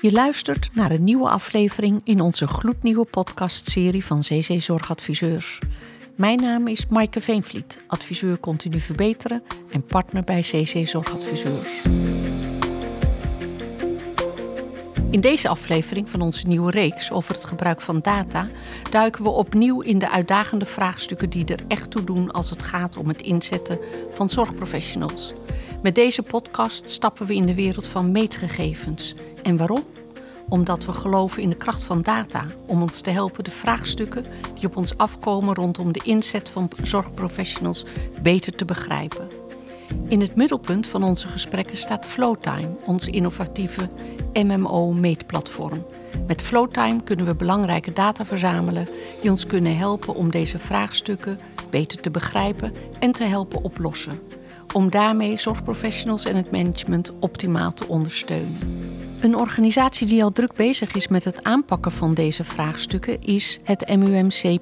[0.00, 5.58] Je luistert naar een nieuwe aflevering in onze gloednieuwe podcastserie van CC Zorgadviseurs.
[6.14, 11.84] Mijn naam is Maaike Veenvliet, adviseur continu verbeteren en partner bij CC Zorgadviseurs.
[15.10, 18.46] In deze aflevering van onze nieuwe reeks over het gebruik van data
[18.90, 22.96] duiken we opnieuw in de uitdagende vraagstukken die er echt toe doen als het gaat
[22.96, 23.78] om het inzetten
[24.10, 25.32] van zorgprofessionals.
[25.82, 29.14] Met deze podcast stappen we in de wereld van meetgegevens.
[29.42, 29.84] En waarom?
[30.48, 34.66] Omdat we geloven in de kracht van data om ons te helpen de vraagstukken die
[34.66, 37.84] op ons afkomen rondom de inzet van zorgprofessionals
[38.22, 39.39] beter te begrijpen.
[40.08, 43.88] In het middelpunt van onze gesprekken staat Flowtime, ons innovatieve
[44.32, 45.86] MMO-meetplatform.
[46.26, 48.88] Met Flowtime kunnen we belangrijke data verzamelen
[49.20, 51.38] die ons kunnen helpen om deze vraagstukken
[51.70, 54.20] beter te begrijpen en te helpen oplossen.
[54.72, 58.58] Om daarmee zorgprofessionals en het management optimaal te ondersteunen.
[59.20, 63.96] Een organisatie die al druk bezig is met het aanpakken van deze vraagstukken is het
[63.96, 64.58] MUMC.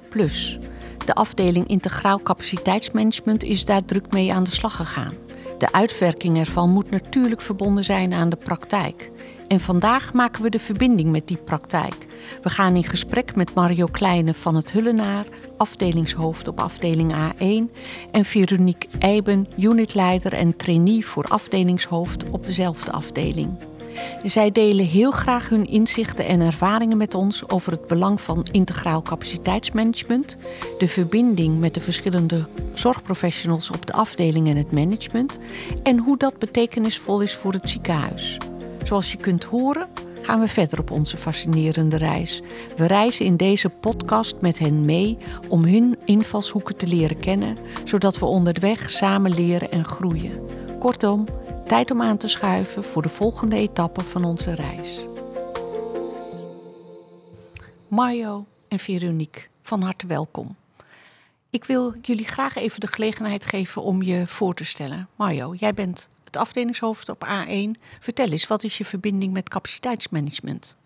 [1.05, 5.13] De afdeling Integraal Capaciteitsmanagement is daar druk mee aan de slag gegaan.
[5.59, 9.11] De uitwerking ervan moet natuurlijk verbonden zijn aan de praktijk.
[9.47, 12.07] En vandaag maken we de verbinding met die praktijk.
[12.41, 15.25] We gaan in gesprek met Mario Kleine van het Hullenaar,
[15.57, 23.57] afdelingshoofd op afdeling A1, en Veronique Eiben, unitleider en trainee voor afdelingshoofd op dezelfde afdeling.
[24.23, 29.01] Zij delen heel graag hun inzichten en ervaringen met ons over het belang van integraal
[29.01, 30.37] capaciteitsmanagement,
[30.77, 35.39] de verbinding met de verschillende zorgprofessionals op de afdeling en het management
[35.83, 38.37] en hoe dat betekenisvol is voor het ziekenhuis.
[38.83, 39.87] Zoals je kunt horen,
[40.21, 42.41] gaan we verder op onze fascinerende reis.
[42.77, 45.17] We reizen in deze podcast met hen mee
[45.49, 50.39] om hun invalshoeken te leren kennen, zodat we onderweg samen leren en groeien.
[50.79, 51.25] Kortom,
[51.69, 54.99] tijd om aan te schuiven voor de volgende etappe van onze reis.
[57.87, 60.55] Mario en Veronique, van harte welkom.
[61.49, 65.07] Ik wil jullie graag even de gelegenheid geven om je voor te stellen.
[65.15, 67.81] Mario, jij bent het afdelingshoofd op A1.
[67.99, 70.77] Vertel eens, wat is je verbinding met capaciteitsmanagement?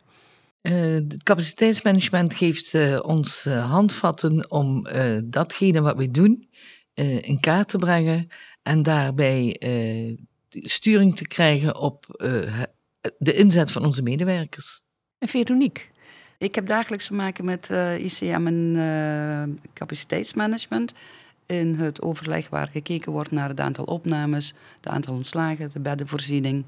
[0.61, 4.87] Uh, het capaciteitsmanagement geeft uh, ons uh, handvatten om
[5.23, 6.47] datgene wat we doen
[7.21, 8.27] in kaart te brengen
[8.63, 9.57] en daarbij
[10.61, 12.05] sturing te krijgen op
[13.17, 14.81] de inzet van onze medewerkers.
[15.17, 15.83] En Veronique?
[16.37, 20.93] Ik heb dagelijks te maken met ICM en capaciteitsmanagement
[21.45, 26.63] in het overleg waar gekeken wordt naar het aantal opnames, het aantal ontslagen, de beddenvoorziening.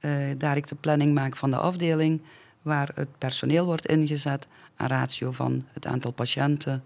[0.00, 2.20] Uh, daar ik de planning maak van de afdeling,
[2.62, 6.84] waar het personeel wordt ingezet, een ratio van het aantal patiënten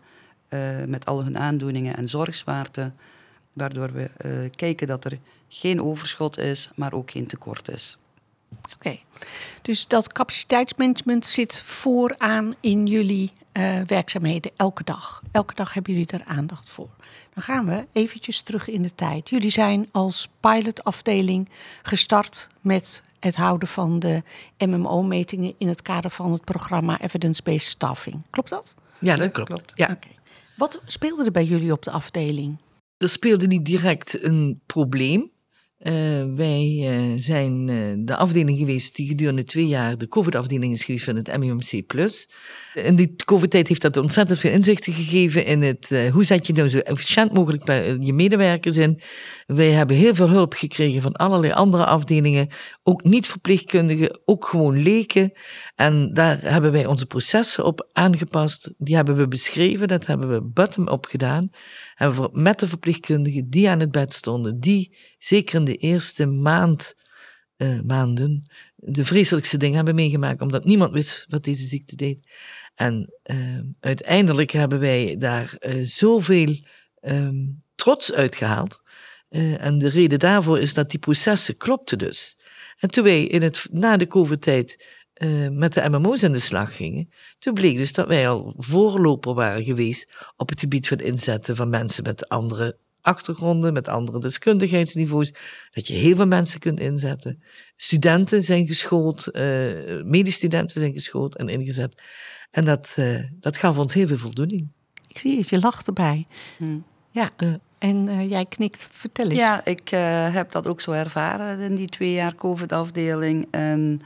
[0.48, 2.92] uh, met al hun aandoeningen en zorgzwaarte,
[3.52, 5.18] waardoor we uh, kijken dat er
[5.48, 7.96] geen overschot is, maar ook geen tekort is.
[8.52, 9.04] Oké, okay.
[9.62, 15.22] dus dat capaciteitsmanagement zit vooraan in jullie uh, werkzaamheden elke dag.
[15.30, 16.88] Elke dag hebben jullie er aandacht voor.
[17.34, 19.28] Dan gaan we eventjes terug in de tijd.
[19.28, 21.48] Jullie zijn als pilotafdeling
[21.82, 24.22] gestart met het houden van de
[24.58, 28.22] MMO-metingen in het kader van het programma Evidence-Based Staffing.
[28.30, 28.74] Klopt dat?
[28.98, 29.48] Ja, dat klopt.
[29.48, 29.72] klopt.
[29.74, 29.84] Ja.
[29.84, 30.16] Okay.
[30.56, 32.56] Wat speelde er bij jullie op de afdeling?
[32.96, 35.30] Er speelde niet direct een probleem.
[35.86, 35.92] Uh,
[36.34, 41.04] wij uh, zijn uh, de afdeling geweest die gedurende twee jaar de COVID-afdeling is geweest
[41.04, 41.72] van het MUMC+.
[42.74, 46.69] In die COVID-tijd heeft dat ontzettend veel inzichten gegeven in het hoe zet je nou
[46.69, 49.00] zo efficiënt mogelijk bij je medewerkers in.
[49.46, 52.48] Wij hebben heel veel hulp gekregen van allerlei andere afdelingen,
[52.82, 55.32] ook niet-verpleegkundigen, ook gewoon leken.
[55.75, 58.70] En daar hebben wij onze processen op aangepast.
[58.78, 61.50] Die hebben we beschreven, dat hebben we bottom-up gedaan.
[61.96, 66.94] En met de verpleegkundigen die aan het bed stonden, die zeker in de eerste maand,
[67.56, 72.18] uh, maanden de vreselijkste dingen hebben meegemaakt, omdat niemand wist wat deze ziekte deed.
[72.74, 76.58] En uh, uiteindelijk hebben wij daar uh, zoveel
[77.00, 78.82] um, trots uitgehaald.
[79.58, 82.36] en de reden daarvoor is dat die processen klopten dus.
[82.78, 84.84] En toen wij in het, na de COVID-tijd
[85.25, 87.08] uh, met de MMO's in de slag gingen,
[87.38, 91.56] toen bleek dus dat wij al voorloper waren geweest op het gebied van het inzetten
[91.56, 95.32] van mensen met andere achtergronden, met andere deskundigheidsniveaus,
[95.70, 97.43] dat je heel veel mensen kunt inzetten.
[97.76, 99.43] Studenten zijn geschoold, uh,
[100.05, 102.02] medestudenten zijn geschoold en ingezet.
[102.50, 104.69] En dat, uh, dat gaf ons heel veel voldoening.
[105.08, 106.26] Ik zie het, je lacht erbij.
[106.56, 106.85] Hmm.
[107.11, 107.31] Ja,
[107.79, 108.88] en jij knikt.
[108.93, 109.38] Vertel eens.
[109.38, 109.88] Ja, ik
[110.32, 113.46] heb dat ook zo ervaren in die twee jaar COVID-afdeling.
[113.50, 114.00] En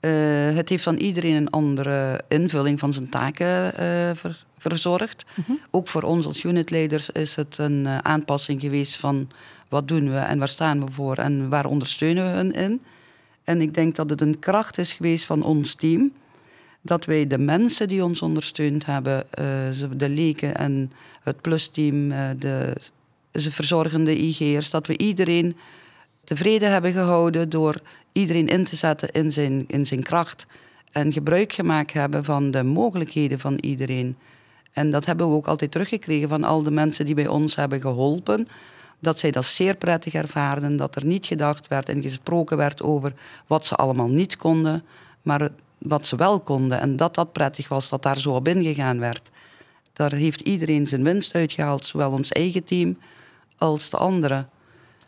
[0.00, 5.24] uh, het heeft van iedereen een andere invulling van zijn taken uh, ver, verzorgd.
[5.34, 5.58] Mm -hmm.
[5.70, 9.30] Ook voor ons als unitleiders is het een uh, aanpassing geweest van
[9.68, 12.82] wat doen we en waar staan we voor en waar ondersteunen we hen in.
[13.44, 16.12] En ik denk dat het een kracht is geweest van ons team.
[16.82, 19.26] Dat wij de mensen die ons ondersteund hebben,
[19.96, 20.92] de leken en
[21.22, 22.08] het plusteam,
[22.38, 22.72] de,
[23.30, 25.56] de verzorgende IG'ers, dat we iedereen
[26.24, 27.80] tevreden hebben gehouden door
[28.12, 30.46] iedereen in te zetten in zijn, in zijn kracht.
[30.92, 34.16] En gebruik gemaakt hebben van de mogelijkheden van iedereen.
[34.72, 37.80] En dat hebben we ook altijd teruggekregen van al de mensen die bij ons hebben
[37.80, 38.48] geholpen.
[38.98, 40.76] Dat zij dat zeer prettig ervaarden.
[40.76, 43.12] Dat er niet gedacht werd en gesproken werd over
[43.46, 44.84] wat ze allemaal niet konden.
[45.22, 46.80] Maar wat ze wel konden.
[46.80, 49.30] En dat dat prettig was, dat daar zo op ingegaan werd.
[49.92, 51.84] Daar heeft iedereen zijn winst uitgehaald.
[51.84, 52.98] Zowel ons eigen team
[53.58, 54.48] als de anderen.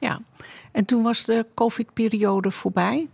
[0.02, 0.20] Ja,
[0.72, 3.08] en toen was de COVID-periode voorbij.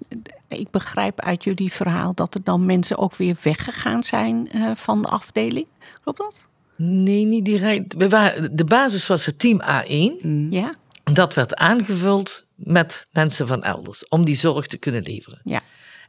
[0.49, 5.03] Ik begrijp uit jullie verhaal dat er dan mensen ook weer weggegaan zijn uh, van
[5.03, 5.67] de afdeling.
[6.03, 6.47] Klopt dat?
[6.77, 7.99] Nee, niet direct.
[8.57, 10.23] De basis was het team A1.
[10.23, 10.53] Mm.
[10.53, 10.75] Ja.
[11.05, 15.41] Dat werd aangevuld met mensen van elders om die zorg te kunnen leveren.
[15.45, 15.63] Ja.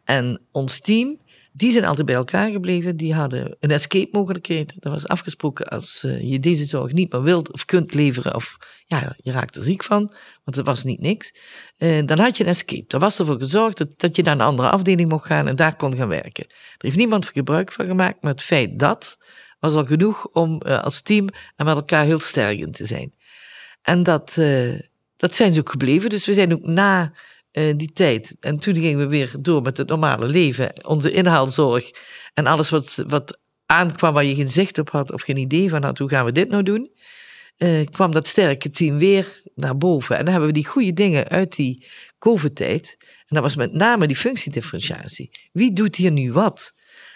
[0.04, 1.18] En ons team
[1.52, 2.96] die zijn altijd bij elkaar gebleven.
[2.96, 4.74] Die hadden een escape-mogelijkheid.
[4.80, 8.58] Dat was afgesproken als uh, je deze zorg niet meer wilt of kunt leveren, of
[8.86, 10.14] ja, je raakt er ziek van,
[10.44, 11.34] want het was niet niks.
[11.78, 12.84] Uh, dan had je een escape.
[12.88, 15.76] Daar was ervoor gezorgd dat, dat, je naar een andere afdeling mocht gaan en daar
[15.76, 16.46] kon gaan werken.
[16.48, 19.18] Er heeft niemand gebruik van gemaakt, maar het feit dat
[19.60, 23.14] was al genoeg om uh, als team en met elkaar heel sterk in te zijn.
[23.82, 24.40] En dat,
[25.18, 26.10] dat zijn ze ook gebleven.
[26.10, 27.14] Dus we zijn ook na
[27.52, 28.36] uh, die tijd.
[28.40, 30.86] En toen gingen we weer door met het normale leven.
[30.86, 31.92] Onze inhaalzorg
[32.34, 35.84] en alles wat, wat aankwam waar je geen zicht op had of geen idee van
[35.84, 36.92] had, hoe gaan we dit nou doen?
[37.58, 40.18] Uh, kwam dat sterke team weer naar boven.
[40.18, 41.88] En dan hebben we die goede dingen uit die
[42.18, 42.98] COVID-tijd.
[43.00, 45.32] En dat was met name die functiedifferentiatie.
[45.52, 46.74] Wie doet hier nu wat?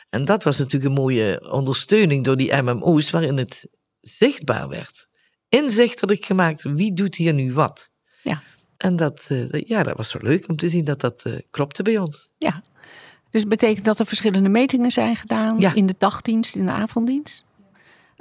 [0.10, 3.68] En dat was natuurlijk een mooie ondersteuning door die MMO's, waarin het
[4.02, 5.08] zichtbaar werd.
[5.50, 7.92] Inzichtelijk gemaakt, wie doet hier nu wat?
[8.22, 8.44] Ja.
[8.84, 11.84] En dat, uh, ja, dat was wel leuk om te zien dat dat uh, klopte
[11.84, 12.32] bij ons.
[12.38, 12.62] Ja,
[13.30, 15.74] dus het betekent dat er verschillende metingen zijn gedaan ja.
[15.74, 17.46] in de dagdienst, in de avonddienst.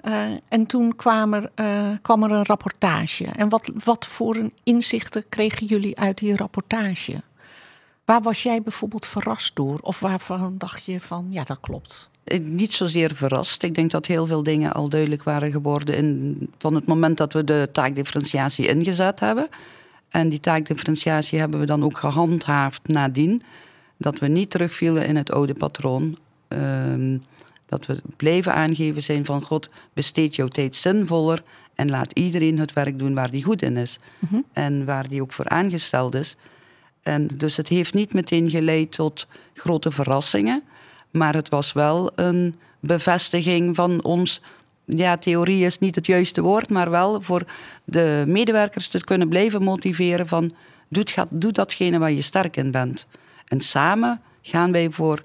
[0.04, 1.50] Uh, en toen kwam er,
[2.02, 3.24] kwam er een rapportage.
[3.24, 7.22] En wat, wat voor een inzichten kregen jullie uit die rapportage?
[8.04, 9.78] Waar was jij bijvoorbeeld verrast door?
[9.80, 12.10] Of waarvan dacht je van, ja, dat klopt?
[12.40, 13.62] Niet zozeer verrast.
[13.62, 17.32] Ik denk dat heel veel dingen al duidelijk waren geworden in, van het moment dat
[17.32, 19.48] we de taakdifferentiatie ingezet hebben.
[20.12, 23.42] En die taakdifferentiatie hebben we dan ook gehandhaafd nadien.
[23.96, 26.18] Dat we niet terugvielen in het oude patroon.
[26.48, 27.22] Um,
[27.66, 31.42] dat we bleven aangeven zijn van God, besteed jouw tijd zinvoller
[31.74, 33.98] en laat iedereen het werk doen waar die goed in is.
[34.18, 34.44] Mm -hmm.
[34.52, 36.36] En waar die ook voor aangesteld is.
[37.02, 40.62] En dus het heeft niet meteen geleid tot grote verrassingen.
[41.10, 44.40] Maar het was wel een bevestiging van ons
[44.84, 47.44] ja, theorie is niet het juiste woord, maar wel voor
[47.84, 50.54] de medewerkers te kunnen blijven motiveren van
[50.88, 53.06] doe, doe datgene waar je sterk in bent.
[53.44, 55.24] En samen gaan wij voor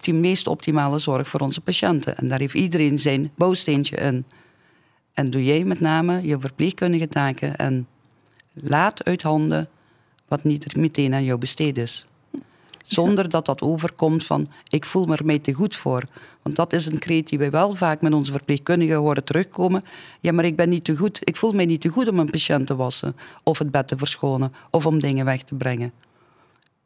[0.00, 2.16] de meest optimale zorg voor onze patiënten.
[2.16, 4.24] En daar heeft iedereen zijn bouwsteentje in.
[5.14, 7.86] En doe jij met name je verpleegkundige taken en
[8.52, 9.68] laat uit handen
[10.28, 12.06] wat niet meteen aan jou besteed is.
[12.82, 16.04] Zonder dat dat overkomt van ik voel me er mij te goed voor.
[16.42, 19.84] Want dat is een kreet die wij wel vaak met onze verpleegkundigen horen terugkomen.
[20.20, 21.18] Ja, maar ik ben niet te goed.
[21.20, 23.16] Ik voel mij niet te goed om een patiënt te wassen.
[23.42, 24.52] Of het bed te verschonen.
[24.70, 25.92] Of om dingen weg te brengen.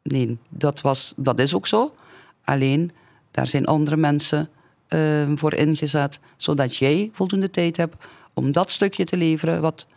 [0.03, 1.95] Nee, dat, was, dat is ook zo.
[2.43, 2.91] Alleen,
[3.31, 4.49] daar zijn andere mensen
[4.89, 6.19] uh, voor ingezet.
[6.35, 7.95] Zodat jij voldoende tijd hebt
[8.33, 9.61] om dat stukje te leveren.
[9.61, 9.87] Wat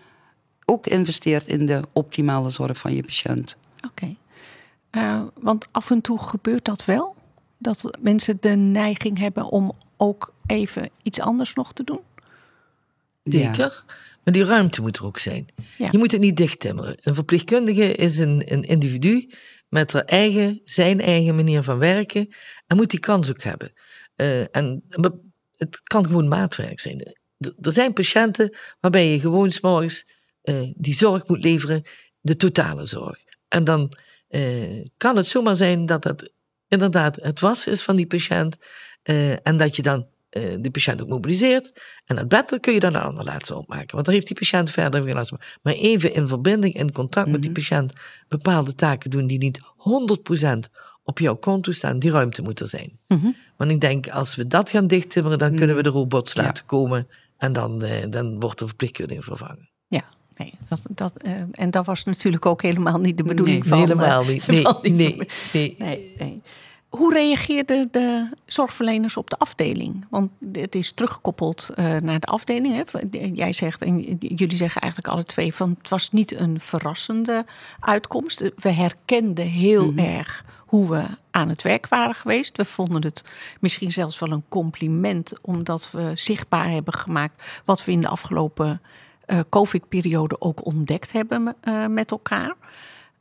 [0.65, 3.57] ook investeert in de optimale zorg van je patiënt.
[3.87, 4.17] Oké.
[4.91, 7.17] Uh, want af en toe gebeurt dat wel?
[7.59, 12.01] Dat mensen de neiging hebben om ook even iets anders nog te doen?
[13.23, 13.85] Zeker.
[13.87, 13.95] Ja.
[14.25, 15.47] Maar die ruimte moet er ook zijn.
[15.79, 15.89] Ja.
[15.91, 16.97] Je moet het niet dichttimmeren.
[17.01, 19.31] Een verpleegkundige is een, een individu
[19.69, 22.29] met haar eigen, zijn eigen manier van werken
[22.67, 23.73] en moet die kans ook hebben.
[24.17, 24.83] Uh, en
[25.57, 27.15] het kan gewoon maatwerk zijn.
[27.61, 30.07] Er zijn patiënten waarbij je gewoon s'morgens
[30.43, 31.83] uh, die zorg moet leveren,
[32.21, 33.19] de totale zorg.
[33.49, 33.93] En dan
[34.31, 36.33] uh, kan het zomaar zijn dat het
[36.69, 38.57] inderdaad het was is van die patiënt.
[39.05, 41.73] Uh, en dat je dan uh, die patiënt ook mobiliseert.
[42.05, 43.95] En dat bed dat kun je dan een ander laten opmaken.
[43.95, 45.59] Want dan heeft die patiënt verder geen last meer.
[45.63, 47.43] Maar even in verbinding, in contact mm -hmm.
[47.43, 47.93] met die patiënt,
[48.29, 50.59] bepaalde taken doen die niet 100%
[51.03, 52.99] op jouw konto staan, die ruimte moet er zijn.
[53.09, 53.37] Mm -hmm.
[53.57, 55.67] Want ik denk, als we dat gaan dichttimmeren, dan mm -hmm.
[55.67, 56.43] kunnen we de robots ja.
[56.43, 57.09] laten komen.
[57.37, 59.71] En dan, dan wordt de verpleegkundige vervangen.
[59.89, 60.05] Ja,
[60.41, 63.79] Nee, dat, dat, uh, en dat was natuurlijk ook helemaal niet de bedoening nee, van...
[63.79, 64.47] helemaal niet.
[64.49, 65.17] Nee, die, nee,
[65.53, 65.77] nee.
[65.79, 66.43] nee, nee.
[66.89, 70.07] Hoe reageerden de zorgverleners op de afdeling?
[70.11, 72.75] Want het is teruggekoppeld uh, naar de afdeling.
[72.75, 73.01] Hè?
[73.35, 77.47] Jij zegt, en jullie zeggen eigenlijk alle twee, van het was niet een verrassende
[77.81, 78.51] uitkomst.
[78.57, 80.07] We herkenden heel mm -hmm.
[80.07, 82.57] erg hoe we aan het werk waren geweest.
[82.57, 83.25] We vonden het
[83.61, 88.81] misschien zelfs wel een compliment, omdat we zichtbaar hebben gemaakt wat we in de afgelopen
[89.51, 92.55] COVID-periode ook ontdekt hebben uh, met elkaar.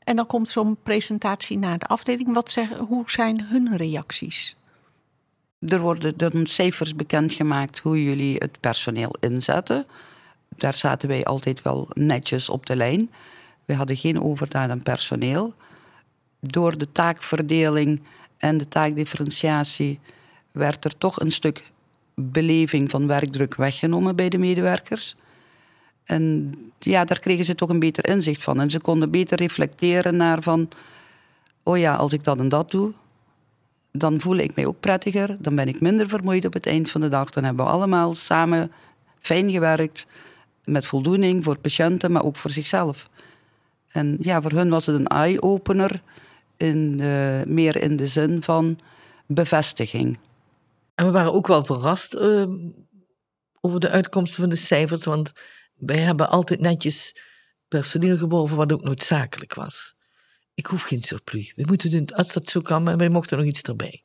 [0.04, 2.34] En dan komt zo'n presentatie naar de afdeling.
[2.34, 4.56] Wat zeggen, hoe zijn hun reacties?
[5.60, 9.86] Er worden dan cijfers bekendgemaakt hoe jullie het personeel inzetten.
[10.56, 13.10] Daar zaten wij altijd wel netjes op de lijn.
[13.66, 15.54] We hadden geen overdaad aan personeel.
[16.40, 18.02] Door de taakverdeling
[18.38, 20.00] en de taakdifferentiatie
[20.52, 21.64] werd er toch een stuk
[22.16, 25.16] beleving van werkdruk weggenomen bij de medewerkers.
[26.10, 28.60] En ja, daar kregen ze toch een beter inzicht van.
[28.60, 30.70] En ze konden beter reflecteren naar van...
[31.64, 32.94] Oh ja, als ik dat en dat doe,
[33.92, 35.38] dan voel ik mij ook prettiger.
[35.40, 37.30] Dan ben ik minder vermoeid op het eind van de dag.
[37.30, 38.72] Dan hebben we allemaal samen
[39.20, 40.08] fijn gewerkt.
[40.64, 43.10] Met voldoening voor patiënten, maar ook voor zichzelf.
[43.92, 46.02] En ja, voor hun was het een eye-opener.
[46.58, 48.80] In, uh, meer in de zin van
[49.26, 50.18] bevestiging.
[50.96, 52.44] En we waren ook wel verrast uh,
[53.62, 55.06] over de uitkomsten van de cijfers.
[55.06, 55.32] Want
[55.80, 57.16] wij hebben altijd netjes
[57.68, 59.96] personeel geworven wat ook noodzakelijk was.
[60.54, 61.54] Ik hoef geen surplus.
[61.56, 64.04] We moeten doen, als dat zo kan, maar wij mochten nog iets erbij.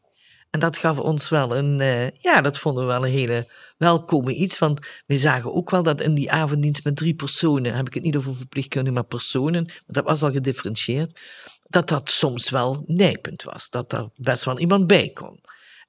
[0.51, 4.35] En dat gaf ons wel een, uh, ja, dat vonden we wel een hele welkome
[4.35, 4.59] iets.
[4.59, 8.03] Want we zagen ook wel dat in die avonddienst met drie personen, heb ik het
[8.03, 11.21] niet over verpleegkundigen, maar personen, want dat was al gedifferentieerd,
[11.63, 13.71] dat dat soms wel nijpend was.
[13.71, 15.41] Dat er best wel iemand bij kon.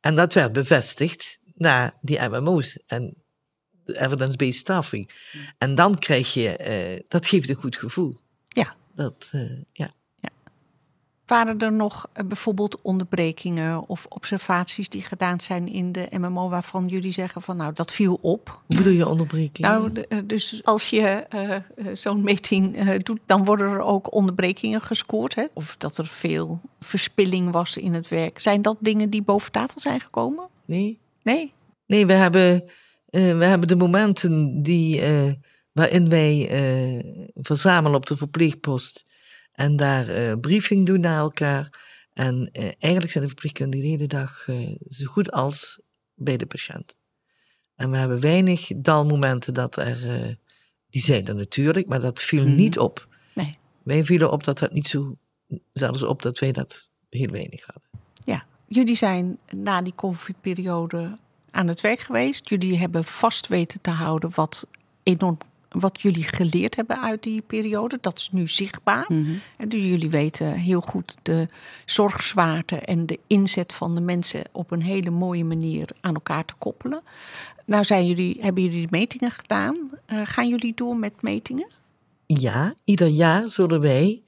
[0.01, 2.79] En dat werd bevestigd na die MMO's.
[2.85, 3.24] En
[3.85, 5.09] evidence-based staffing.
[5.57, 8.17] En dan krijg je, uh, dat geeft een goed gevoel.
[8.47, 8.75] Ja.
[8.95, 9.93] Dat, uh, ja.
[10.19, 10.29] ja.
[11.25, 16.87] Waren er nog uh, bijvoorbeeld onderbrekingen of observaties die gedaan zijn in de MMO waarvan
[16.87, 18.61] jullie zeggen van nou dat viel op?
[18.65, 19.71] Hoe bedoel je onderbrekingen?
[19.71, 21.27] Nou, dus als je
[21.93, 25.35] zo'n meting doet, dan worden er ook onderbrekingen gescoord.
[25.35, 25.45] Hè?
[25.53, 28.39] Of dat er veel verspilling was in het werk.
[28.39, 30.47] Zijn dat dingen die boven tafel zijn gekomen?
[30.65, 30.99] Nee.
[31.21, 31.53] Nee?
[31.85, 32.63] Nee, we hebben
[33.09, 35.33] uh, we hebben de momenten die, uh,
[35.71, 36.63] waarin wij
[36.95, 39.05] uh, verzamelen op de verpleegpost
[39.51, 41.83] en daar briefing doen naar elkaar.
[42.13, 44.47] En eigenlijk zijn de verpleegkundigen de hele dag
[44.89, 45.79] zo goed als
[46.13, 46.97] bij de patiënt.
[47.75, 49.97] En we hebben weinig dalmomenten dat er,
[50.89, 52.55] die zijn er natuurlijk, maar dat viel mm.
[52.55, 53.07] niet op.
[53.33, 53.57] Nee.
[53.83, 55.17] Wij vielen op dat dat niet zo,
[55.73, 57.89] zelfs op dat wij dat heel weinig hadden.
[58.13, 61.17] Ja, jullie zijn na die COVID-periode
[61.55, 62.49] aan het werk geweest.
[62.49, 64.67] Jullie hebben vast weten te houden wat
[65.03, 65.37] enorm
[65.69, 67.97] wat jullie geleerd hebben uit die periode.
[68.01, 69.05] Dat is nu zichtbaar.
[69.07, 71.47] Mm En dus jullie weten heel goed de
[71.85, 76.53] zorgzwaarte en de inzet van de mensen op een hele mooie manier aan elkaar te
[76.57, 77.01] koppelen.
[77.65, 79.89] Nou zijn jullie, hebben jullie metingen gedaan.
[80.07, 81.67] Uh, gaan jullie door met metingen?
[82.25, 84.21] Ja, ieder jaar zullen wij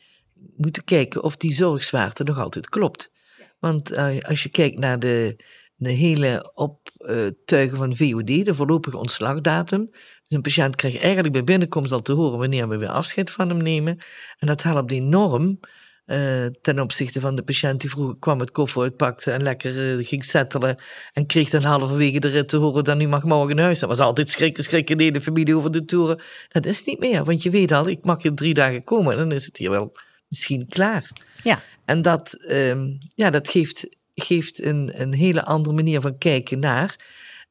[0.57, 3.11] moeten kijken of die zorgzwaarte nog altijd klopt.
[3.59, 5.35] Want uh, als je kijkt naar de
[5.77, 9.89] de hele optuigen van VOD, de voorlopige ontslagdatum.
[9.91, 13.49] Dus een patiënt krijgt eigenlijk bij binnenkomst al te horen wanneer we weer afscheid van
[13.49, 13.97] hem nemen.
[14.37, 15.59] En dat helpt enorm
[16.05, 20.07] uh, ten opzichte van de patiënt die vroeger kwam het koffer uitpakte en lekker uh,
[20.07, 20.77] ging settelen.
[21.13, 23.79] En kreeg dan halverwege de rit te horen dat nu mag morgen naar huis.
[23.79, 26.21] Dat was altijd schrikken, schrikken, de hele familie over de toeren.
[26.47, 29.17] Dat is niet meer, want je weet al, ik mag hier drie dagen komen en
[29.17, 29.95] dan is het hier wel
[30.27, 31.11] misschien klaar.
[31.43, 31.59] Ja.
[31.85, 36.95] En dat, um, ja, dat geeft geeft een, een hele andere manier van kijken naar.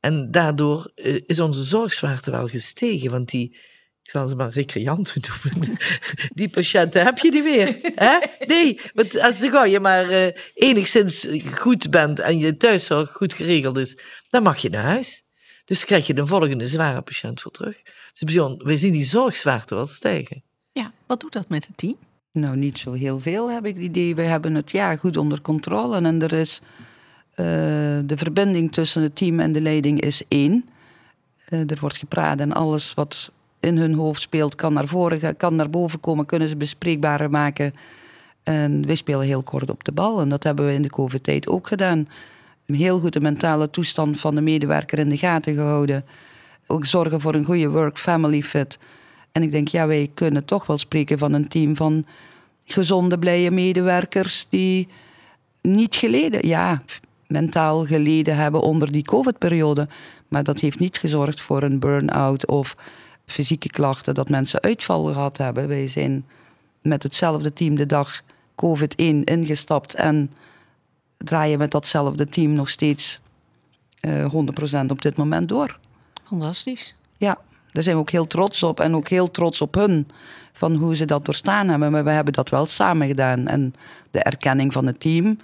[0.01, 3.51] En daardoor uh, is onze zorgzwaarte wel gestegen, want die,
[4.03, 5.77] ik zal ze maar recreanten noemen,
[6.29, 7.77] die patiënten heb je die weer.
[7.95, 8.19] Hè?
[8.47, 13.99] Nee, want als je maar uh, enigszins goed bent en je thuiszorg goed geregeld is,
[14.29, 15.25] dan mag je naar huis.
[15.65, 17.83] Dus krijg je de volgende zware patiënt voor terug.
[18.15, 20.43] Dus we zien die zorgzwaarte wel stijgen.
[20.73, 21.97] Ja, wat doet dat met het team?
[22.37, 24.15] Nou, niet zo heel veel heb ik het idee.
[24.15, 26.01] We hebben het ja, goed onder controle.
[26.01, 26.61] En er is
[27.31, 27.47] uh,
[28.05, 30.69] de verbinding tussen het team en de leiding is één.
[31.49, 35.55] Uh, er wordt gepraat en alles wat in hun hoofd speelt kan naar voren, kan
[35.55, 37.75] naar boven komen, kunnen ze bespreekbaar maken.
[38.43, 40.21] En wij spelen heel kort op de bal.
[40.21, 42.09] En dat hebben we in de COVID-tijd ook gedaan.
[42.67, 46.05] Heel goede mentale toestand van de medewerker in de gaten gehouden.
[46.67, 48.79] Ook zorgen voor een goede work-family fit.
[49.37, 52.07] En ik denk, ja, wij kunnen toch wel spreken van een team van
[52.65, 54.89] gezonde, blije medewerkers die
[55.61, 56.83] niet geleden, ja,
[57.27, 59.89] mentaal geleden hebben onder die COVID-periode.
[60.29, 62.77] Maar dat heeft niet gezorgd voor een burn-out of
[63.27, 65.69] fysieke klachten, dat mensen uitval gehad hebben.
[65.69, 66.27] Wij zijn
[66.83, 68.23] met hetzelfde team de dag
[68.55, 70.33] COVID-1 ingestapt en
[71.17, 73.21] draaien met datzelfde team nog steeds
[74.01, 74.35] uh,
[74.85, 75.79] 100% op dit moment door.
[76.25, 76.95] Fantastisch.
[77.17, 77.39] Ja,
[77.71, 78.81] daar zijn we ook heel trots op.
[78.81, 80.09] En ook heel trots op hun.
[80.53, 81.93] Van hoe ze dat doorstaan hebben.
[81.93, 83.47] Maar we hebben dat wel samen gedaan.
[83.47, 83.75] En
[84.11, 85.37] de erkenning van het team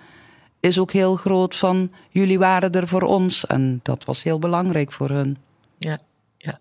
[0.61, 3.47] is ook heel groot van jullie waren er voor ons.
[3.47, 5.37] En dat was heel belangrijk voor hun.
[5.79, 5.99] Ja,
[6.37, 6.61] ja.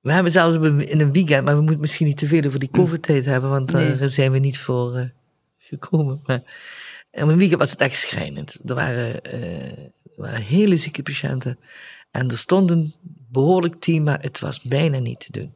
[0.00, 2.68] We hebben zelfs in een weekend, maar we moeten misschien niet te veel over die
[2.72, 2.80] mm.
[2.80, 5.04] COVID-tijd hebben, want daar zijn we niet voor uh,
[5.58, 6.20] gekomen.
[6.26, 6.42] Maar
[7.10, 8.58] in een weekend was het echt schrijnend.
[8.66, 11.58] Er waren, uh, er waren hele zieke patiënten
[12.10, 12.94] en er stond een
[13.34, 15.54] behoorlijk team, maar het was bijna niet te doen.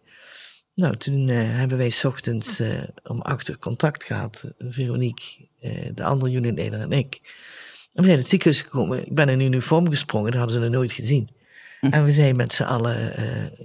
[0.75, 2.63] Nou, toen uh, hebben wij s ochtends
[3.05, 7.19] om acht uur contact gehad, Veronique eh, de andere unitleider en ik.
[7.93, 9.07] En we zijn het ziekenhuis gekomen.
[9.07, 11.29] Ik ben in uniform gesprongen, dat hadden ze nog nooit gezien.
[11.81, 11.87] Hm.
[11.87, 13.15] En we zijn met z'n allen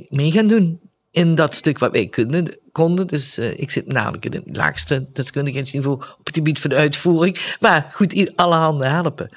[0.10, 0.80] mee gaan doen.
[1.12, 2.58] In dat stuk wat wij konden.
[2.72, 3.08] konden.
[3.08, 7.56] Dus ik zit namelijk in het laagste deskundigheidsniveau op het gebied van de uitvoering.
[7.60, 9.30] Maar goed, alle handen helpen.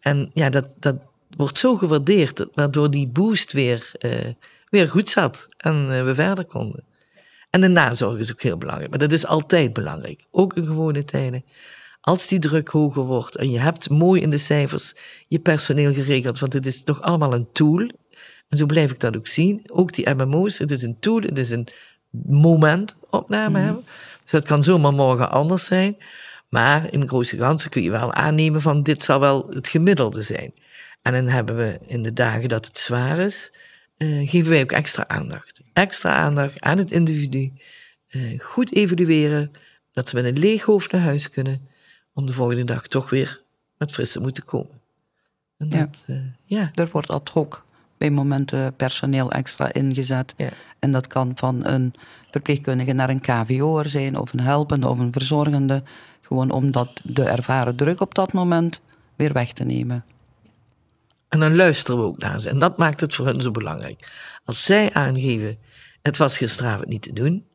[0.00, 0.96] En ja, dat, dat
[1.36, 4.12] wordt zo gewaardeerd, waardoor die boost weer, uh,
[4.68, 5.46] weer goed zat.
[5.56, 6.84] En we verder konden.
[7.50, 8.90] En de nazorg is ook heel belangrijk.
[8.90, 10.26] Maar dat is altijd belangrijk.
[10.30, 11.44] Ook in gewone tijden
[12.04, 14.94] als die druk hoger wordt en je hebt mooi in de cijfers
[15.28, 17.90] je personeel geregeld, want het is toch allemaal een tool.
[18.48, 19.62] En zo blijf ik dat ook zien.
[19.66, 21.68] Ook die MMO's, het is een tool, het is een
[22.26, 23.60] momentopname.
[23.60, 23.84] Mm -hmm.
[24.22, 25.96] Dus dat kan zomaar morgen anders zijn.
[26.48, 30.22] Maar in de grootste ganse kun je wel aannemen van dit zal wel het gemiddelde
[30.22, 30.54] zijn.
[31.04, 33.52] En dan hebben we in de dagen dat het zwaar is,
[33.98, 35.60] uh, geven wij ook extra aandacht.
[35.72, 37.52] Extra aandacht aan het individu.
[38.08, 39.50] Uh, goed evalueren,
[39.92, 41.68] dat ze met een leeg hoofd naar huis kunnen
[42.12, 43.42] om de volgende dag toch weer
[43.78, 44.80] met frisse moeten komen.
[45.56, 46.14] En dat, ja.
[46.14, 46.70] Uh, ja.
[46.74, 47.64] Er wordt ad hoc
[47.98, 50.34] bij momenten personeel extra ingezet.
[50.36, 50.48] Ja.
[50.78, 51.94] En dat kan van een
[52.30, 55.82] verpleegkundige naar een KVO'er zijn, of een helpende of een verzorgende.
[56.20, 58.80] Gewoon om dat, de ervaren druk op dat moment
[59.16, 60.04] weer weg te nemen.
[61.34, 62.48] En dan luisteren we ook naar ze.
[62.48, 64.12] En dat maakt het voor hen zo belangrijk.
[64.44, 65.58] Als zij aangeven,
[66.02, 67.46] het was gisteravond niet te doen,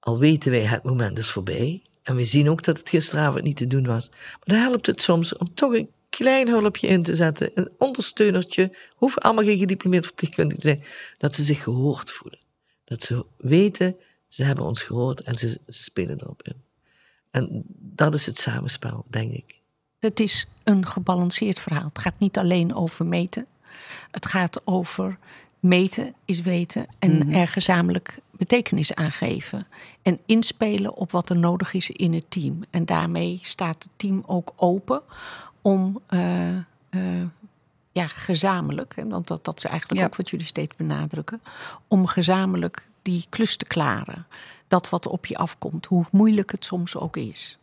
[0.00, 3.56] al weten wij het moment is voorbij, en we zien ook dat het gisteravond niet
[3.56, 4.08] te doen was.
[4.10, 7.50] Maar dan helpt het soms om toch een klein hulpje in te zetten.
[7.54, 8.76] Een ondersteunertje.
[8.94, 10.84] Hoeven allemaal geen gediplomeerd verpleegkundige te zijn.
[11.18, 12.40] Dat ze zich gehoord voelen.
[12.84, 13.96] Dat ze weten,
[14.28, 16.62] ze hebben ons gehoord en ze, ze spelen erop in.
[17.30, 19.62] En dat is het samenspel, denk ik.
[20.04, 21.84] Het is een gebalanceerd verhaal.
[21.84, 23.46] Het gaat niet alleen over meten.
[24.10, 25.18] Het gaat over
[25.60, 27.30] meten is weten en mhm.
[27.30, 29.66] er gezamenlijk betekenis aangeven.
[30.02, 32.60] En inspelen op wat er nodig is in het team.
[32.70, 35.02] En daarmee staat het team ook open
[35.62, 36.56] om uh,
[36.90, 37.22] uh,
[37.92, 41.42] ja, gezamenlijk, want dat, dat is eigenlijk ook wat jullie steeds benadrukken,
[41.88, 44.26] om gezamenlijk die klus te klaren.
[44.68, 47.58] Dat wat op je afkomt, hoe moeilijk het soms ook is.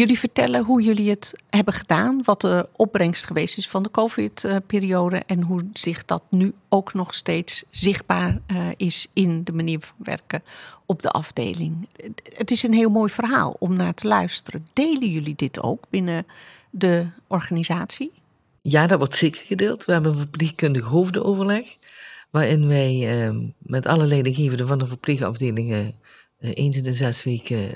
[0.00, 5.22] Jullie vertellen hoe jullie het hebben gedaan, wat de opbrengst geweest is van de COVID-periode
[5.26, 9.96] en hoe zich dat nu ook nog steeds zichtbaar eh, is in de manier van
[9.98, 10.42] werken
[10.86, 11.88] op de afdeling.
[12.34, 14.66] Het is een heel mooi verhaal om naar te luisteren.
[14.72, 16.26] Delen jullie dit ook binnen
[16.70, 18.12] de organisatie?
[18.62, 19.84] Ja, dat wordt zeker gedeeld.
[19.84, 21.76] We hebben een verpleegkundig hoofdenoverleg,
[22.30, 25.94] waarin wij uh, met alle leidinggevenden van de verpleegafdelingen
[26.40, 27.70] uh, eens in de zes weken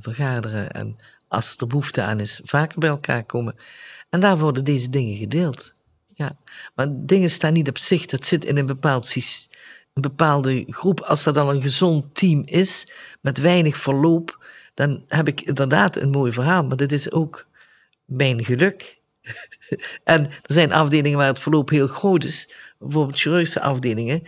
[0.00, 0.96] vergaderen en
[1.28, 3.54] als er behoefte aan is, vaker bij elkaar komen.
[4.10, 5.74] En daar worden deze dingen gedeeld.
[6.14, 6.36] Ja.
[6.74, 11.00] Maar dingen staan niet op zich, dat zit in een, bepaald, een bepaalde groep.
[11.00, 12.88] Als dat dan een gezond team is,
[13.20, 16.64] met weinig verloop, dan heb ik inderdaad een mooi verhaal.
[16.64, 17.46] Maar dit is ook
[18.04, 19.00] mijn geluk.
[20.04, 24.22] en er zijn afdelingen waar het verloop heel groot is, bijvoorbeeld chirurgische afdelingen,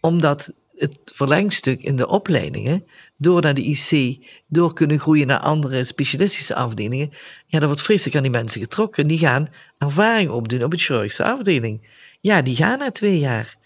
[0.00, 5.84] omdat het verlengstuk in de opleidingen, door naar de IC, door kunnen groeien naar andere
[5.84, 7.10] specialistische afdelingen,
[7.46, 9.06] ja, dat wordt vreselijk aan die mensen getrokken.
[9.06, 9.48] Die gaan
[9.78, 11.88] ervaring opdoen op het chirurgische afdeling.
[12.20, 13.56] Ja, die gaan na twee jaar.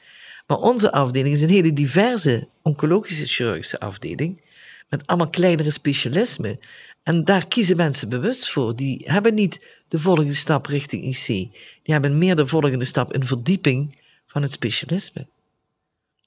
[0.47, 4.41] Maar onze afdeling is een hele diverse oncologische chirurgische afdeling,
[4.89, 6.59] met allemaal kleinere specialismen.
[7.03, 8.77] En daar kiezen mensen bewust voor.
[8.77, 11.27] Die hebben niet de volgende stap richting IC.
[11.27, 11.51] Die
[11.83, 15.27] hebben meer de volgende stap in verdieping van het specialisme.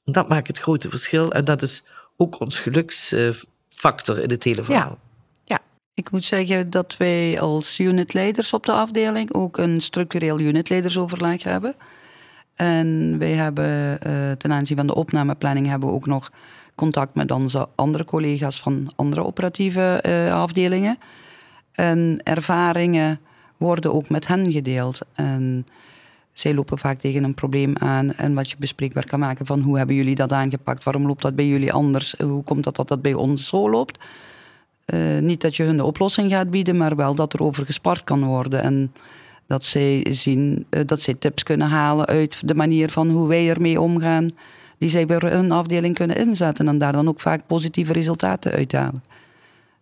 [0.04, 1.84] Dat maakt het grote verschil en dat is
[2.22, 4.90] ook ons geluksfactor in het hele verhaal.
[4.90, 5.60] Ja.
[5.94, 11.76] Ik moet zeggen dat wij als unitleiders op de afdeling ook een structureel unitleidersoverleg hebben.
[12.56, 16.32] En wij hebben uh, ten aanzien van de opnameplanning hebben we ook nog
[16.76, 20.98] contact met onze andere collega's van andere operatieve uh, afdelingen.
[21.72, 23.20] En ervaringen
[23.58, 25.00] worden ook met hen gedeeld.
[25.14, 25.68] En
[26.34, 29.78] zij lopen vaak tegen een probleem aan en wat je bespreekbaar kan maken van hoe
[29.78, 33.02] hebben jullie dat aangepakt, waarom loopt dat bij jullie anders, hoe komt dat dat dat
[33.02, 34.00] bij ons zo loopt.
[34.94, 38.04] Uh, niet dat je hun de oplossing gaat bieden, maar wel dat er over gespart
[38.04, 38.62] kan worden.
[38.62, 38.94] En
[39.48, 43.50] Dat zij zien eh, dat zij tips kunnen halen uit de manier van hoe wij
[43.50, 44.30] ermee omgaan.
[44.78, 49.04] Die zij bij hun afdeling kunnen inzetten en daar dan ook vaak positieve resultaten uithalen.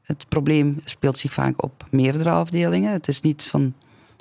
[0.01, 2.91] Het probleem speelt zich vaak op meerdere afdelingen.
[2.91, 3.73] Het is niet van,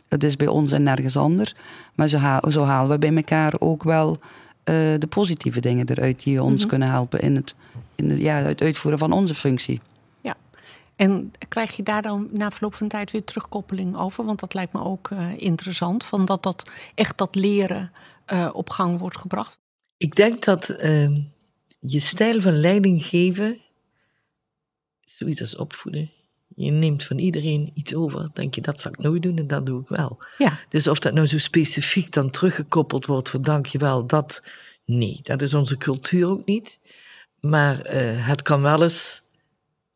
[0.08, 1.54] het is bij ons en nergens anders.
[1.94, 2.18] Maar zo,
[2.48, 4.18] zo halen we bij elkaar ook wel
[4.64, 6.68] eh, de positieve dingen eruit die ons Mhm.
[6.68, 7.54] kunnen helpen in het,
[7.94, 9.80] in het, ja, het uitvoeren van onze functie.
[10.20, 10.36] Ja.
[10.96, 14.24] En krijg je daar dan na verloop van tijd weer terugkoppeling over?
[14.24, 16.04] Want dat lijkt me ook eh, interessant.
[16.04, 17.92] Van dat, dat echt dat leren
[18.24, 19.58] eh, op gang wordt gebracht.
[19.96, 21.20] Ik denk dat ehm,
[21.78, 23.58] je stijl van leiding geven,
[25.00, 26.10] zoiets als opvoeden.
[26.58, 28.28] Je neemt van iedereen iets over.
[28.32, 30.18] Denk je, dat zal ik nooit doen en dat doe ik wel.
[30.38, 30.58] Ja.
[30.68, 34.42] Dus of dat nou zo specifiek dan teruggekoppeld wordt van dank je wel, dat...
[34.84, 36.78] Nee, dat is onze cultuur ook niet.
[37.40, 39.22] Maar eh, het kan wel eens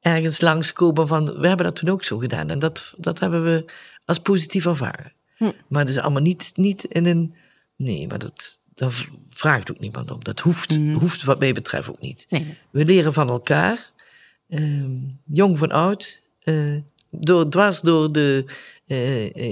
[0.01, 1.25] ergens langskomen van...
[1.41, 2.51] We hebben dat toen ook zo gedaan.
[2.51, 3.65] En dat, dat hebben we
[4.05, 5.13] als positief ervaren.
[5.37, 5.51] Hm.
[5.69, 7.35] Maar is allemaal niet, niet in een...
[7.77, 10.25] Nee, maar dat, daar vraagt ook niemand om.
[10.25, 10.93] Dat hoeft, Mhm.
[10.93, 12.27] hoeft wat mij betreft ook niet.
[12.29, 12.57] Nee, nee.
[12.71, 13.91] We leren van elkaar,
[14.49, 14.91] ehm,
[15.27, 16.55] jong van oud, eh,
[17.11, 18.45] door, dwars door de
[18.87, 18.99] eh,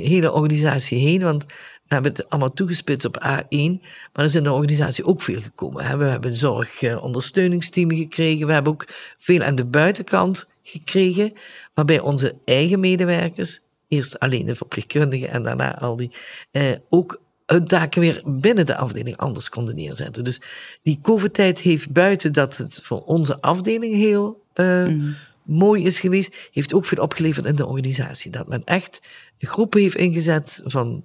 [0.09, 1.22] hele organisatie heen.
[1.22, 1.44] Want
[1.90, 5.40] we hebben het allemaal toegespitst op A1, maar er is in de organisatie ook veel
[5.40, 5.85] gekomen.
[5.85, 5.96] hè.
[5.96, 8.87] We hebben een zorgondersteuningsteam gekregen, we hebben ook
[9.18, 11.33] veel aan de buitenkant gekregen,
[11.74, 16.11] waarbij onze eigen medewerkers, eerst alleen de verpleegkundigen en daarna al die,
[16.50, 20.24] eh, ook hun taken weer binnen de afdeling anders konden neerzetten.
[20.24, 20.40] Dus
[20.83, 25.12] die COVID-tijd heeft buiten dat het voor onze afdeling heel Mhm.
[25.42, 28.31] Mooi is geweest, heeft ook veel opgeleverd in de organisatie.
[28.31, 29.00] Dat men echt
[29.38, 31.05] groepen heeft ingezet van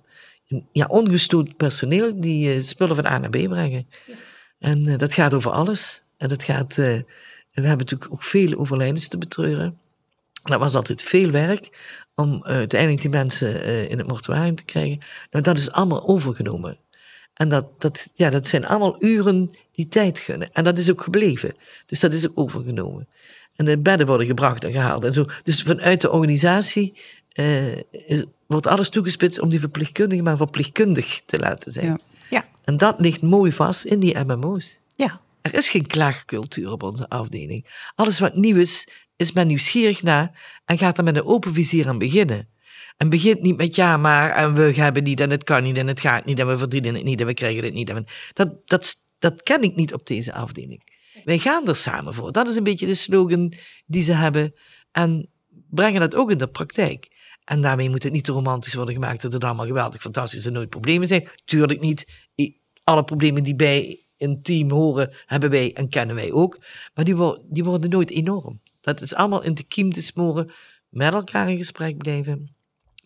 [0.72, 3.88] ja, ongestoord personeel die eh, spullen van A naar B brengen.
[4.60, 6.04] En eh, dat gaat over alles.
[6.18, 6.78] En dat gaat, eh,
[7.52, 9.80] we hebben natuurlijk ook veel overlijdens te betreuren.
[10.44, 11.70] Dat was altijd veel werk
[12.16, 15.00] om uiteindelijk die mensen in het mortuarium te krijgen.
[15.32, 16.78] Nou, dat is allemaal overgenomen.
[17.34, 20.54] En dat, dat, ja, dat zijn allemaal uren die tijd gunnen.
[20.54, 21.54] En dat is ook gebleven.
[21.86, 23.08] Dus dat is ook overgenomen.
[23.56, 25.26] En de bedden worden gebracht en gehaald en zo.
[25.44, 31.40] Dus vanuit de organisatie eh, is, wordt alles toegespitst om die verpleegkundigen maar verpleegkundig te
[31.40, 31.86] laten zijn.
[31.88, 31.98] Ja.
[32.30, 32.46] Ja.
[32.64, 34.80] En dat ligt mooi vast in die MMO's.
[34.96, 35.22] Ja.
[35.42, 37.90] Er is geen klaagcultuur op onze afdeling.
[37.96, 41.88] Alles wat nieuw is, is men nieuwsgierig naar en gaat er met een open vizier
[41.88, 42.48] aan beginnen.
[42.98, 45.88] En begint niet met ja, maar en we hebben niet en het kan niet en
[45.88, 47.90] het gaat niet en we verdienen het niet en we krijgen het niet.
[47.90, 50.94] En we- dat, dat, dat ken ik niet op deze afdeling.
[51.24, 52.32] Wij gaan er samen voor.
[52.32, 53.54] Dat is een beetje de slogan
[53.86, 54.54] die ze hebben
[54.92, 55.30] en
[55.70, 57.08] brengen dat ook in de praktijk.
[57.44, 60.54] En daarmee moet het niet te romantisch worden gemaakt dat het allemaal geweldig, fantastisch en
[60.54, 61.30] nooit problemen zijn.
[61.46, 62.06] Tuurlijk niet.
[62.84, 66.58] Alle problemen die bij een team horen, hebben wij en kennen wij ook.
[66.94, 68.62] Maar die, wo- die worden nooit enorm.
[68.82, 70.52] Dat is allemaal in de kiem te smoren,
[70.90, 72.56] met elkaar in gesprek blijven.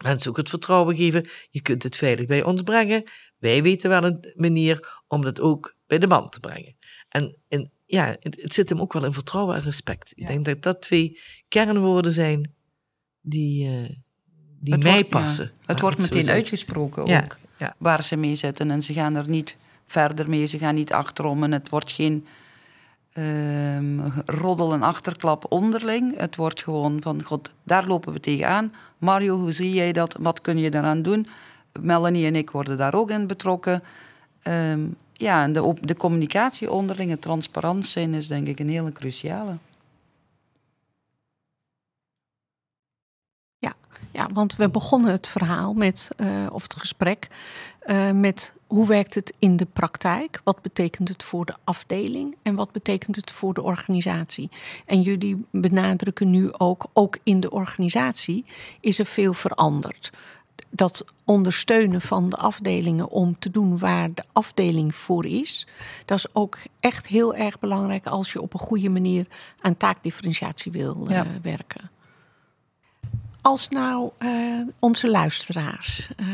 [0.03, 1.27] Mensen ook het vertrouwen geven.
[1.49, 3.03] Je kunt het veilig bij ons brengen.
[3.37, 6.75] Wij weten wel een manier om dat ook bij de man te brengen.
[7.09, 10.11] En, en ja, het, het zit hem ook wel in vertrouwen en respect.
[10.15, 12.53] Ik denk dat dat twee kernwoorden zijn
[13.21, 13.89] die, eh,
[14.59, 15.51] die Het mij wordt- ja, passen.
[15.65, 17.37] het wordt meteen uitgesproken ook.
[17.57, 17.75] ja.
[17.77, 18.71] Waar ze mee zitten.
[18.71, 20.45] En ze gaan er niet verder mee.
[20.45, 21.43] Ze gaan niet achterom.
[21.43, 22.25] En het wordt geen
[23.13, 26.17] ehm, roddel en achterklap onderling.
[26.17, 28.73] Het wordt gewoon van, god, daar lopen we tegenaan.
[28.97, 30.15] Mario, hoe zie jij dat?
[30.19, 31.27] Wat kun je daaraan doen?
[31.81, 33.83] Melanie en ik worden daar ook in betrokken.
[34.41, 34.79] Ehm,
[35.19, 39.57] ja, en de, op- de communicatie onderling, transparant zijn, is denk ik een hele cruciale.
[44.11, 47.27] Ja, want we begonnen het verhaal met, eh, of het gesprek,
[47.79, 50.41] eh, met hoe werkt het in de praktijk?
[50.43, 54.49] Wat betekent het voor de afdeling en wat betekent het voor de organisatie?
[54.85, 58.45] En jullie benadrukken nu ook, ook in de organisatie
[58.79, 60.11] is er veel veranderd.
[60.69, 65.67] Dat ondersteunen van de afdelingen om te doen waar de afdeling voor is,
[66.05, 69.27] dat is ook echt heel erg belangrijk als je op een goede manier
[69.61, 71.89] aan taakdifferentiatie wil eh, werken.
[73.41, 74.31] Als nou eh,
[74.79, 76.25] onze luisteraars, eh,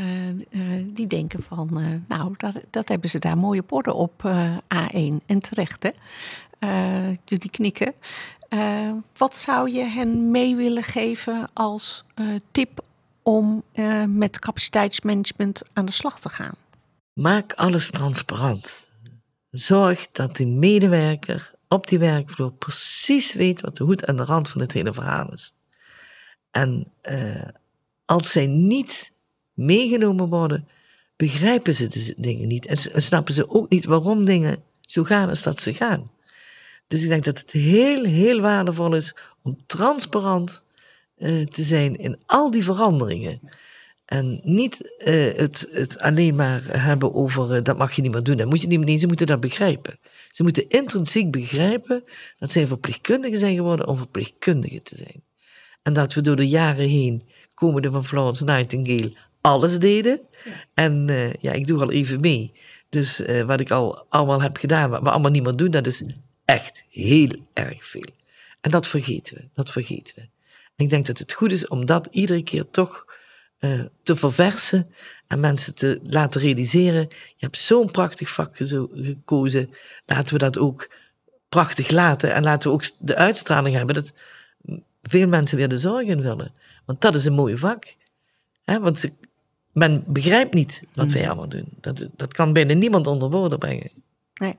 [0.85, 5.39] die denken van, nou, dat, dat hebben ze daar mooie borden op eh, A1 en
[5.39, 5.89] terecht, hè?
[7.25, 7.93] Jullie knikken.
[9.17, 12.03] Wat zou je hen mee willen geven als
[12.51, 12.83] tip
[13.27, 16.55] om eh, met capaciteitsmanagement aan de slag te gaan?
[17.13, 18.89] Maak alles transparant.
[19.49, 24.49] Zorg dat de medewerker op die werkvloer precies weet wat de hoed en de rand
[24.49, 25.53] van het hele verhaal is.
[26.51, 27.47] En eh,
[28.05, 29.11] als zij niet
[29.53, 30.67] meegenomen worden,
[31.15, 32.65] begrijpen ze de dingen niet.
[32.65, 36.11] En snappen ze ook niet waarom dingen zo gaan als dat ze gaan.
[36.87, 40.65] Dus ik denk dat het heel, heel waardevol is om transparant
[41.49, 43.39] te zijn in al die veranderingen.
[44.05, 48.37] En niet eh, het, het alleen maar hebben over dat mag je niet meer doen.
[48.37, 49.99] Dat moet je niet meer, nee, ze moeten dat begrijpen.
[50.31, 52.03] Ze moeten intrinsiek begrijpen
[52.39, 55.23] dat zij verpleegkundigen zijn geworden om verpleegkundigen te zijn.
[55.81, 57.23] En dat we door de jaren heen,
[57.53, 60.21] komende van Florence Nightingale, alles deden.
[60.73, 62.53] En uh, ja, ik doe al even mee.
[62.89, 66.03] Dus wat ik al allemaal heb gedaan, wat we allemaal niet meer doen, dat is
[66.45, 68.09] echt heel erg veel.
[68.61, 70.34] En dat vergeten we, dat vergeten we.
[70.75, 73.05] En ik denk dat het goed is om dat iedere keer toch
[73.59, 74.93] uh, te verversen
[75.27, 77.07] en mensen te laten realiseren.
[77.09, 79.69] Je hebt zo'n prachtig vak gekozen,
[80.05, 80.89] laten we dat ook
[81.49, 82.33] prachtig laten.
[82.33, 84.13] En laten we ook de uitstraling hebben dat
[85.03, 86.53] veel mensen weer de zorg in willen.
[86.85, 87.95] Want dat is een mooi vak.
[88.63, 89.11] He, want ze,
[89.71, 91.27] men begrijpt niet wat wij mm.
[91.27, 91.67] allemaal doen.
[91.81, 93.89] Dat, dat kan bijna niemand onder woorden brengen.
[94.33, 94.55] Nee.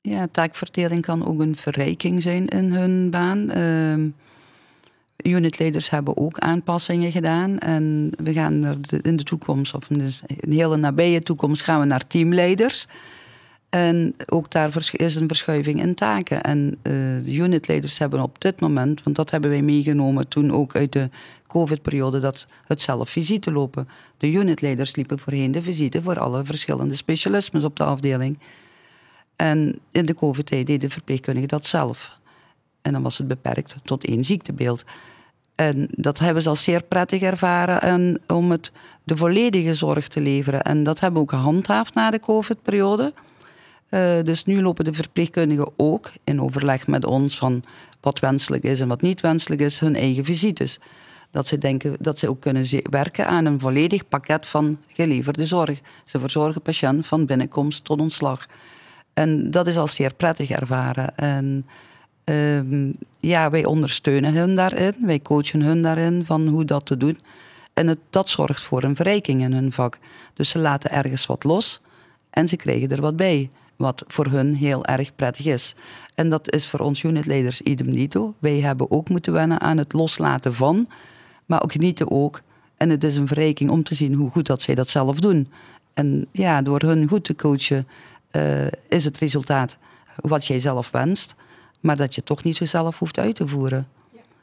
[0.00, 3.58] Ja, taakverdeling kan ook een verrijking zijn in hun baan.
[3.58, 4.10] Uh,
[5.24, 7.58] unitleiders hebben ook aanpassingen gedaan.
[7.58, 11.86] En we gaan er in de toekomst, of in een hele nabije toekomst, gaan we
[11.86, 12.86] naar teamleiders.
[13.68, 16.42] En ook daar is een verschuiving in taken.
[16.42, 16.92] En uh,
[17.24, 21.08] de unitleiders hebben op dit moment, want dat hebben wij meegenomen toen ook uit de
[21.46, 23.88] COVID-periode, dat het zelf visite lopen.
[24.18, 28.38] De unitleiders liepen voorheen de visite voor alle verschillende specialismes op de afdeling.
[29.36, 32.18] En in de COVID-tijd deden verpleegkundigen dat zelf.
[32.82, 34.84] En dan was het beperkt tot één ziektebeeld.
[35.54, 38.72] En dat hebben ze als zeer prettig ervaren en om het,
[39.04, 40.62] de volledige zorg te leveren.
[40.62, 43.12] En dat hebben we ook gehandhaafd na de COVID-periode.
[43.90, 47.64] Uh, dus nu lopen de verpleegkundigen ook in overleg met ons van
[48.00, 50.78] wat wenselijk is en wat niet wenselijk is, hun eigen visites.
[51.30, 55.80] Dat ze denken dat ze ook kunnen werken aan een volledig pakket van geleverde zorg.
[56.04, 58.46] Ze verzorgen patiënt van binnenkomst tot ontslag.
[59.14, 61.16] En dat is al zeer prettig ervaren.
[61.16, 61.66] En
[62.24, 64.94] uh, ja, wij ondersteunen hun daarin.
[65.00, 67.18] Wij coachen hun daarin van hoe dat te doen.
[67.74, 69.98] En het, dat zorgt voor een verrijking in hun vak.
[70.34, 71.80] Dus ze laten ergens wat los
[72.30, 73.50] en ze krijgen er wat bij.
[73.76, 75.74] Wat voor hun heel erg prettig is.
[76.14, 78.34] En dat is voor ons unitleiders idem dito.
[78.38, 80.86] Wij hebben ook moeten wennen aan het loslaten van,
[81.46, 82.40] maar ook genieten ook.
[82.76, 85.48] En het is een verrijking om te zien hoe goed dat zij dat zelf doen.
[85.94, 87.86] En ja, door hun goed te coachen
[88.32, 89.76] uh, is het resultaat
[90.20, 91.34] wat jij zelf wenst,
[91.84, 93.88] maar dat je toch niet zo zelf hoeft uit te voeren.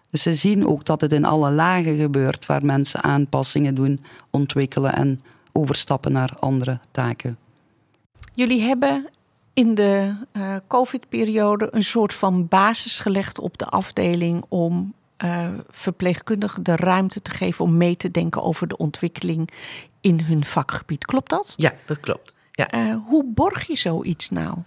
[0.09, 4.93] Dus ze zien ook dat het in alle lagen gebeurt waar mensen aanpassingen doen, ontwikkelen
[4.93, 7.37] en overstappen naar andere taken.
[8.33, 9.09] Jullie hebben
[9.53, 16.63] in de uh, COVID-periode een soort van basis gelegd op de afdeling om uh, verpleegkundigen
[16.63, 19.49] de ruimte te geven om mee te denken over de ontwikkeling
[20.01, 21.05] in hun vakgebied.
[21.05, 21.53] Klopt dat?
[21.57, 22.33] Ja, dat klopt.
[22.51, 22.73] Ja.
[22.73, 24.57] Uh, hoe borg je zoiets nou?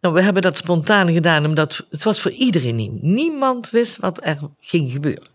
[0.00, 2.98] Nou, we hebben dat spontaan gedaan omdat het was voor iedereen nieuw.
[3.00, 5.26] Niemand wist wat er ging gebeuren.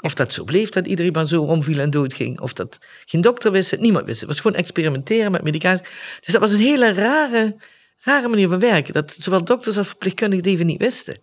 [0.00, 2.40] Of dat zo bleef, dat iedereen maar zo omviel en doodging.
[2.40, 4.28] Of dat geen dokter wist het, niemand wist het.
[4.28, 5.86] Was gewoon experimenteren met medicatie.
[6.20, 7.56] Dus dat was een hele rare,
[7.98, 8.92] rare manier van werken.
[8.92, 11.16] Dat zowel dokters als verpleegkundigen het even niet wisten.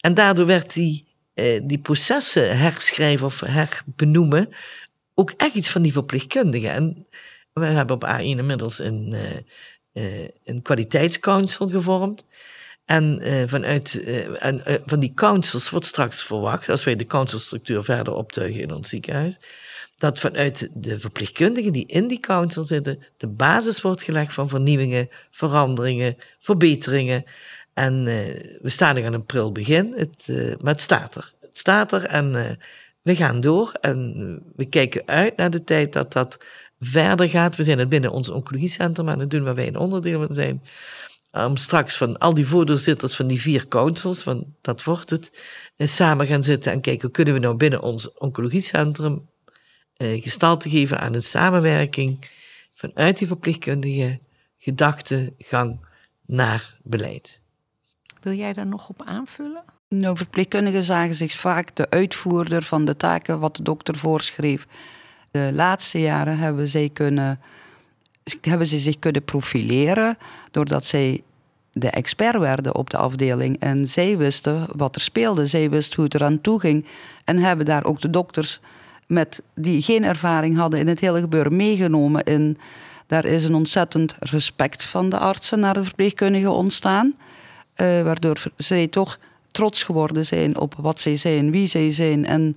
[0.00, 4.48] En daardoor werd die, eh, die processen herschrijven of herbenoemen
[5.14, 6.70] ook echt iets van die verpleegkundigen.
[6.70, 7.06] En
[7.52, 9.20] we hebben op A1 inmiddels een, uh,
[10.44, 12.24] een kwaliteitscouncil gevormd.
[12.84, 17.84] En uh, vanuit uh, en, van die councils wordt straks verwacht, als wij de councilstructuur
[17.84, 19.38] verder optuigen in ons ziekenhuis,
[19.96, 25.08] dat vanuit de verpleegkundigen die in die council zitten, de basis wordt gelegd van vernieuwingen,
[25.30, 27.24] veranderingen, verbeteringen.
[27.74, 28.04] En
[28.62, 30.26] we staan nog aan een pril begin, het,
[30.60, 31.32] maar het staat er.
[31.40, 32.58] Het staat er en
[33.02, 36.44] we gaan door en we kijken uit naar de tijd dat dat
[36.80, 37.56] verder gaat.
[37.56, 40.62] We zijn het binnen ons oncologiecentrum aan het doen, waar wij een onderdeel van zijn.
[41.32, 45.30] Om straks van al die voorzitters van die vier councils, want dat wordt het,
[45.76, 49.28] eh, samen gaan zitten en kijken, kunnen we nou binnen ons oncologiecentrum
[49.96, 52.30] eh, gestalte geven aan een samenwerking
[52.74, 54.18] vanuit die verpleegkundige
[54.58, 55.86] gedachtegang
[56.26, 57.40] naar beleid.
[58.22, 59.64] Wil jij daar nog op aanvullen?
[59.88, 64.66] Nou, verpleegkundigen zagen zich vaak de uitvoerder van de taken wat de dokter voorschreef.
[65.30, 67.40] De laatste jaren hebben, zij kunnen,
[68.40, 70.16] hebben ze zich kunnen profileren
[70.50, 71.22] doordat zij
[71.72, 73.60] de expert werden op de afdeling.
[73.60, 76.86] En zij wisten wat er speelde, zij wisten hoe het eraan toe ging.
[77.24, 78.60] En hebben daar ook de dokters
[79.06, 82.24] met, die geen ervaring hadden in het hele gebeuren meegenomen.
[82.24, 82.58] In,
[83.06, 87.14] daar is een ontzettend respect van de artsen naar de verpleegkundigen ontstaan.
[87.76, 89.18] Uh, waardoor zij toch
[89.50, 92.26] trots geworden zijn op wat zij zijn, wie zij zijn.
[92.26, 92.56] En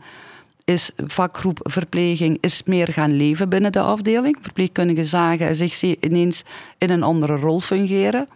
[0.65, 4.37] is vakgroep verpleging is meer gaan leven binnen de afdeling.
[4.41, 6.43] Verpleegkundigen zagen zich ineens
[6.77, 8.27] in een andere rol fungeren.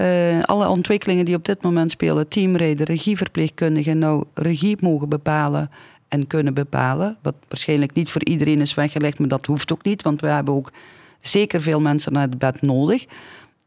[0.00, 5.70] Uh, alle ontwikkelingen die op dit moment spelen, teamreden, regieverpleegkundigen, nou regie mogen bepalen
[6.08, 7.16] en kunnen bepalen.
[7.22, 10.54] Wat waarschijnlijk niet voor iedereen is weggelegd, maar dat hoeft ook niet, want we hebben
[10.54, 10.72] ook
[11.18, 13.06] zeker veel mensen naar het bed nodig.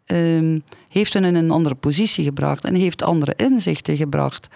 [0.05, 4.49] Um, heeft hen in een andere positie gebracht en heeft andere inzichten gebracht.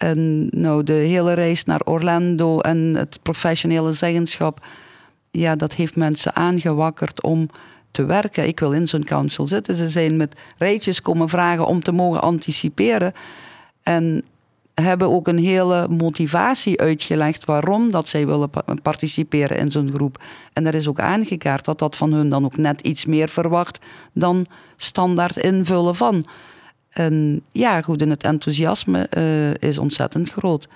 [0.00, 4.66] En nou, de hele reis naar Orlando en het professionele zeggenschap,
[5.30, 7.48] ja, dat heeft mensen aangewakkerd om
[7.90, 8.46] te werken.
[8.46, 9.74] Ik wil in zo'n council zitten.
[9.74, 13.12] Ze zijn met rijtjes komen vragen om te mogen anticiperen.
[13.82, 14.24] En
[14.74, 18.50] hebben ook een hele motivatie uitgelegd waarom dat zij willen
[18.82, 20.22] participeren in zo'n groep.
[20.52, 23.78] En er is ook aangekaart dat dat van hun dan ook net iets meer verwacht
[24.12, 26.24] dan standaard invullen van.
[26.90, 30.68] En ja, goed, het enthousiasme uh, is ontzettend groot.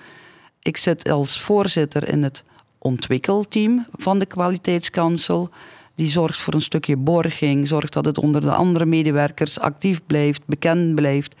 [0.61, 2.43] Ik zit als voorzitter in het
[2.77, 5.49] ontwikkelteam van de kwaliteitscouncil.
[5.95, 10.41] Die zorgt voor een stukje borging, zorgt dat het onder de andere medewerkers actief blijft,
[10.45, 11.35] bekend blijft.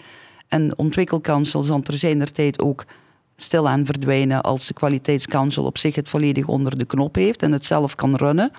[0.47, 2.85] En ontwikkelcouncil zal er zijn er tijd ook
[3.35, 7.65] stilaan verdwijnen als de kwaliteitscouncil op zich het volledig onder de knop heeft en het
[7.65, 8.51] zelf kan runnen.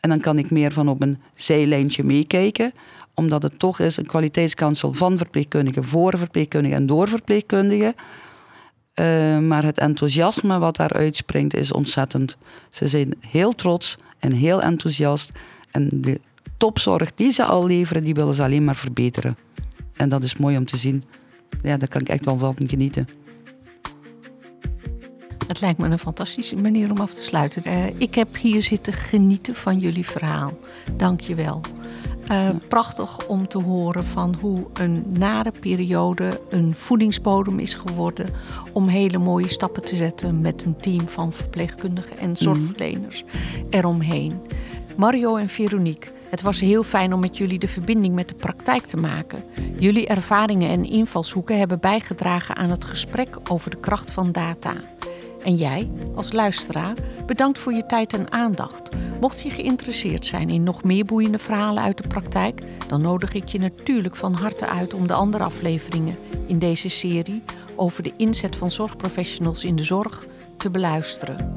[0.00, 2.72] En dan kan ik meer van op een zijlijntje meekijken,
[3.14, 7.94] omdat het toch is een kwaliteitscouncil van verpleegkundigen, voor verpleegkundigen en door verpleegkundigen.
[9.00, 12.36] Uh, maar het enthousiasme wat daar uitspringt is ontzettend.
[12.68, 15.32] Ze zijn heel trots en heel enthousiast.
[15.70, 16.20] En de
[16.56, 19.36] topzorg die ze al leveren, die willen ze alleen maar verbeteren.
[19.96, 21.04] En dat is mooi om te zien.
[21.62, 23.08] Ja, daar kan ik echt wel van genieten.
[25.48, 27.62] Het lijkt me een fantastische manier om af te sluiten.
[27.66, 30.50] Uh, ik heb hier zitten genieten van jullie verhaal.
[30.96, 31.60] Dank je wel.
[32.32, 38.26] Uh, prachtig om te horen van hoe een nare periode een voedingsbodem is geworden
[38.72, 42.42] om hele mooie stappen te zetten met een team van verpleegkundigen en mhm.
[42.42, 43.24] zorgverleners
[43.70, 44.40] eromheen.
[44.96, 48.86] Mario en Veronique, het was heel fijn om met jullie de verbinding met de praktijk
[48.86, 49.44] te maken.
[49.78, 54.74] Jullie ervaringen en invalshoeken hebben bijgedragen aan het gesprek over de kracht van data.
[55.42, 56.94] En jij, als luisteraar,
[57.26, 58.88] bedankt voor je tijd en aandacht.
[59.20, 63.48] Mocht je geïnteresseerd zijn in nog meer boeiende verhalen uit de praktijk, dan nodig ik
[63.48, 67.42] je natuurlijk van harte uit om de andere afleveringen in deze serie
[67.76, 71.56] over de inzet van zorgprofessionals in de zorg te beluisteren.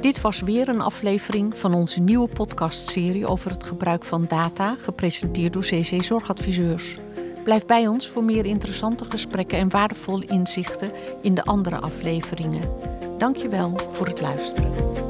[0.00, 5.52] Dit was weer een aflevering van onze nieuwe podcastserie over het gebruik van data, gepresenteerd
[5.52, 6.98] door CC Zorgadviseurs.
[7.48, 10.90] Blijf bij ons voor meer interessante gesprekken en waardevolle inzichten
[11.22, 12.62] in de andere afleveringen.
[13.18, 15.07] Dankjewel voor het luisteren.